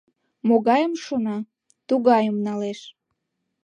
Могайым 0.47 0.93
шона, 1.03 1.37
тугайым 1.87 2.37
налеш. 2.45 2.79